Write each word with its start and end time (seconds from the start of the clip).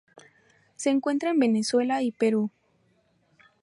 Se 0.77 0.89
encuentra 0.89 1.29
en 1.29 1.37
Venezuela 1.37 2.01
y 2.01 2.11
Perú. 2.11 2.49